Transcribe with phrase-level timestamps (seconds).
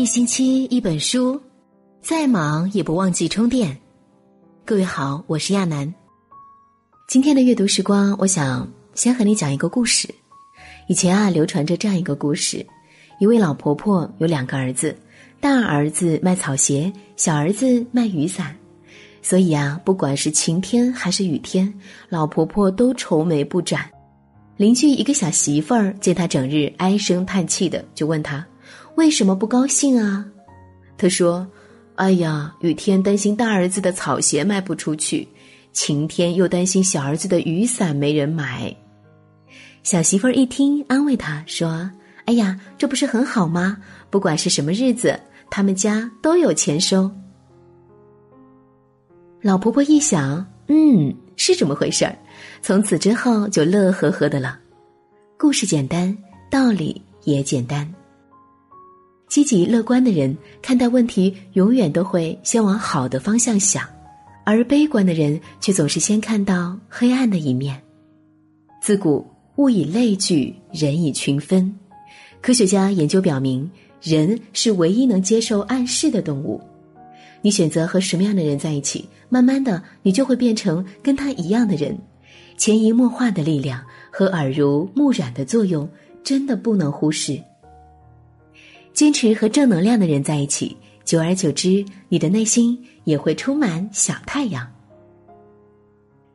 [0.00, 1.38] 一星期一本书，
[2.00, 3.78] 再忙也不忘记充电。
[4.64, 5.92] 各位好，我是亚楠。
[7.06, 10.08] 今天的阅读时光，我想先和你讲一个故事。
[10.88, 12.66] 以前啊，流传着这样一个故事：
[13.20, 14.96] 一位老婆婆有两个儿子，
[15.38, 18.56] 大儿子卖草鞋，小儿子卖雨伞。
[19.20, 21.70] 所以啊，不管是晴天还是雨天，
[22.08, 23.84] 老婆婆都愁眉不展。
[24.56, 28.42] 邻居一个小媳妇儿见她整日唉声叹气的，就问她。
[28.96, 30.24] 为什么不高兴啊？
[30.98, 31.46] 他说
[31.96, 35.26] ：“哎呀，雨天担心大儿子的草鞋卖不出去，
[35.72, 38.74] 晴天又担心小儿子的雨伞没人买。”
[39.82, 41.90] 小媳妇儿一听，安慰他说
[42.26, 43.78] ：“哎呀，这不是很好吗？
[44.10, 45.18] 不管是什么日子，
[45.50, 47.10] 他们家都有钱收。”
[49.40, 52.14] 老婆婆一想，嗯，是这么回事儿，
[52.60, 54.58] 从此之后就乐呵呵的了。
[55.38, 56.14] 故事简单，
[56.50, 57.90] 道理也简单。
[59.30, 63.84] 积极乐观的人看待问题，永远都会先往好的方向想；
[64.44, 67.80] 而悲观的人却总是先看到黑暗的一面。
[68.82, 71.72] 自古物以类聚，人以群分。
[72.40, 73.70] 科学家研究表明，
[74.02, 76.60] 人是唯一能接受暗示的动物。
[77.40, 81.96] 你选择和什么样的人在一起，慢慢的，你就会变成跟他一样的人。
[82.56, 85.88] 潜移默化的力量和耳濡目染的作用，
[86.24, 87.40] 真的不能忽视。
[88.92, 94.66] 坚持和正能量的人在一起，久而久之，你的内心也会充满小太阳。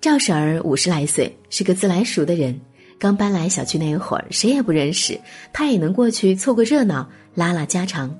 [0.00, 2.60] 赵婶儿五十来岁，是个自来熟的人。
[2.98, 5.18] 刚搬来小区那一会儿，谁也不认识，
[5.52, 8.14] 她也能过去凑个热闹，拉拉家常。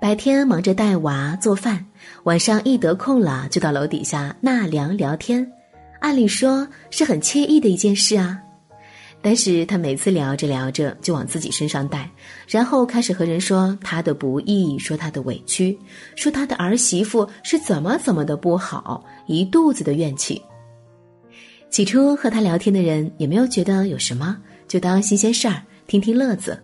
[0.00, 1.86] 白天忙着带娃做饭，
[2.24, 5.48] 晚上一得空了就到楼底下纳凉聊天。
[6.00, 8.40] 按理说是很惬意的一件事啊。
[9.22, 12.10] 但是他每次聊着聊着就往自己身上带，
[12.48, 15.78] 然后开始和人说他的不易，说他的委屈，
[16.16, 20.42] 说他的儿媳妇是怎么怎么的不好，一肚子的怨气。
[21.70, 26.60] 起初和他聊天的人也没有觉得有什么，就当新鲜事儿，听听乐子，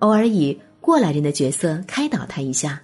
[0.00, 2.80] 偶尔以过来人的角色开导他一下。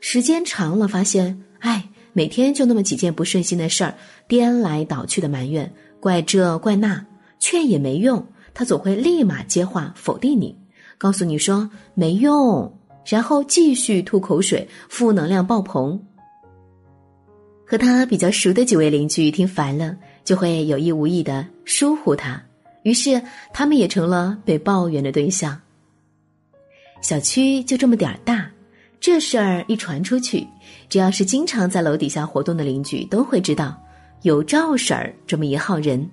[0.00, 3.94] 时间长了，发现，哎，每天就那么几件不顺心的事儿，
[4.26, 7.04] 颠来倒去的埋怨，怪这怪那。
[7.40, 8.24] 劝也没用，
[8.54, 10.56] 他总会立马接话否定你，
[10.96, 12.72] 告诉你说没用，
[13.04, 16.00] 然后继续吐口水，负能量爆棚。
[17.66, 22.42] 和他比较熟的几位邻居听烦了，就会有意无意的疏忽他，
[22.82, 25.60] 于是他们也成了被抱怨的对象。
[27.00, 28.50] 小区就这么点儿大，
[29.00, 30.46] 这事儿一传出去，
[30.88, 33.80] 只要是经常在楼底下活动的邻居都会知道，
[34.22, 36.06] 有赵婶儿这么一号人。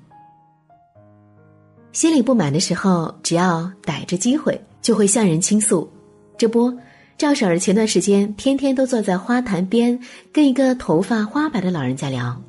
[1.97, 5.91] 心里不满的时候，只要逮着机会就会向人倾诉。
[6.38, 6.72] 这不，
[7.18, 10.00] 赵婶儿前段时间天天都坐在花坛边，
[10.31, 12.40] 跟一个头发花白的老人家聊。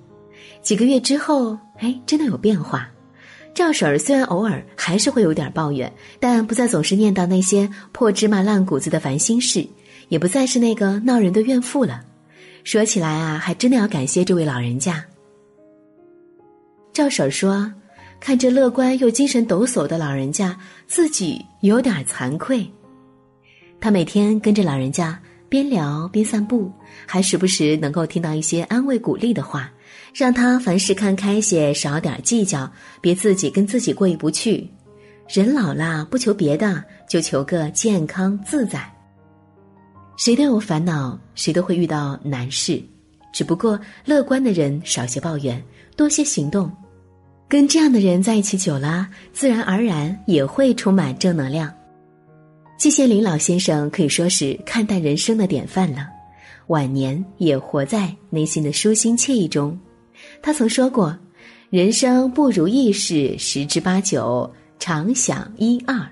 [0.61, 2.91] 几个月之后，哎，真的有变化。
[3.55, 9.67] 赵婶儿虽然偶尔还是会有点抱怨，但不再总是念叨那些破芝麻烂谷子的烦心事，
[10.11, 12.03] 也不再是那个闹人的怨妇了。
[12.65, 15.03] 说起来啊，还真的要感谢这位老人家。
[16.93, 17.73] 赵婶儿说。
[18.21, 22.69] 看着乐观又精神抖擞的老人家，自己有点惭愧。
[23.81, 25.19] 他每天跟着老人家
[25.49, 26.71] 边聊边散步，
[27.07, 29.71] 还时不时能够听到一些安慰鼓励的话，
[30.13, 32.71] 让他凡事看开些，少点计较，
[33.01, 34.69] 别自己跟自己过意不去。
[35.29, 38.93] 人老了，不求别的，就求个健康自在。
[40.17, 42.83] 谁都有烦恼，谁都会遇到难事，
[43.33, 45.63] 只不过乐观的人少些抱怨，
[45.97, 46.71] 多些行动。
[47.49, 51.73] 跟这样的人在一起久了，自然而然也会充满正能量。
[52.79, 56.07] 季羡林老先生可以说是看淡人生的典范了，
[56.67, 59.77] 晚年也活在内心的舒心惬意中。
[60.43, 61.19] 他曾说过
[61.71, 64.49] ：“人生不如意事十之八九，
[64.79, 66.07] 常想一二。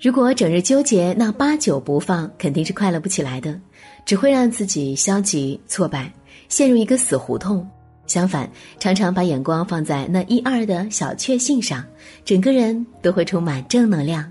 [0.00, 3.60] 如果整日纠结那八九不放，肯定是快乐不起来的，
[4.06, 6.10] 只会让自己消极挫败，
[6.48, 7.68] 陷入一个死胡同。”
[8.12, 8.46] 相反，
[8.78, 11.82] 常常把眼光放在那一二的小确幸上，
[12.26, 14.30] 整个人都会充满正能量。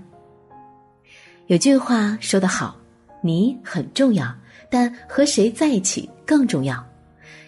[1.48, 2.76] 有句话说得好
[3.24, 4.32] ：“你很重要，
[4.70, 6.80] 但和谁在一起更重要。”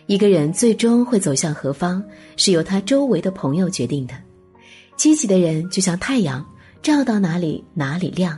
[0.07, 2.03] 一个人最终会走向何方，
[2.37, 4.15] 是由他周围的朋友决定的。
[4.97, 6.45] 积极的人就像太阳，
[6.83, 8.37] 照到哪里哪里亮。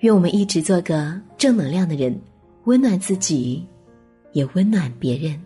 [0.00, 2.20] 愿我们一直做个正能量的人，
[2.64, 3.64] 温暖自己，
[4.32, 5.40] 也温暖别人。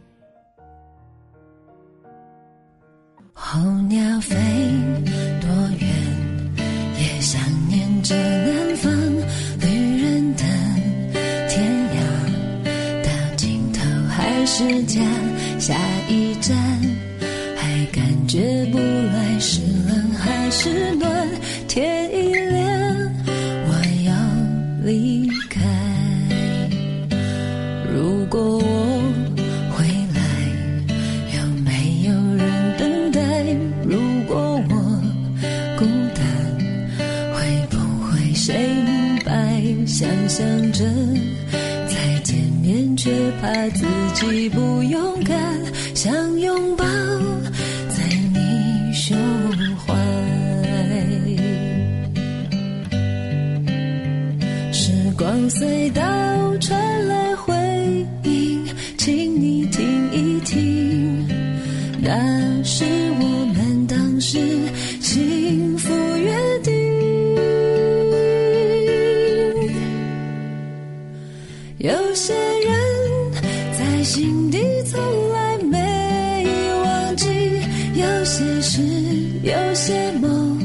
[3.39, 4.35] 候鸟飞
[5.41, 5.49] 多
[5.79, 5.87] 远，
[6.99, 7.39] 也想
[7.69, 8.91] 念着南方，
[9.61, 10.43] 旅人的
[11.47, 11.63] 天
[11.93, 11.99] 涯，
[13.05, 15.01] 到尽头还是家，
[15.61, 15.77] 下
[16.09, 16.57] 一站
[17.57, 21.29] 还感觉不来是冷还是暖，
[21.69, 22.56] 天已冷。
[42.97, 43.11] 却
[43.41, 43.85] 怕自
[44.15, 45.37] 己不勇敢，
[45.95, 46.85] 想拥抱
[47.89, 48.03] 在
[48.33, 49.17] 你胸
[49.77, 49.95] 怀。
[54.73, 56.03] 时光隧道
[56.59, 57.55] 传来回
[58.25, 58.67] 音，
[58.99, 61.29] 请你听一听，
[62.03, 62.85] 那是
[63.21, 64.39] 我们当时
[65.01, 66.75] 幸福约定。
[71.79, 72.46] 有些。
[74.07, 75.01] 心底从
[75.33, 76.47] 来没
[76.85, 77.27] 忘记，
[77.97, 78.81] 有些事，
[79.43, 80.57] 有些梦，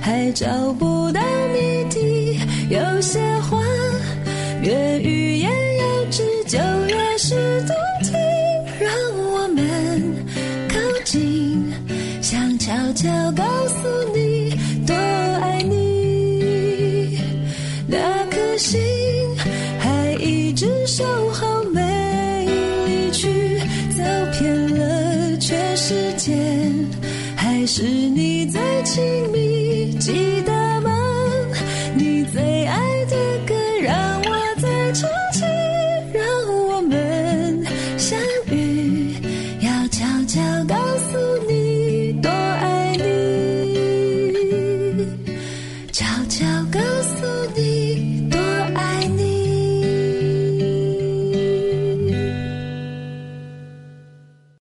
[0.00, 1.20] 还找不到
[1.52, 2.36] 谜底。
[2.68, 3.53] 有些话
[27.76, 29.90] 是你最亲密，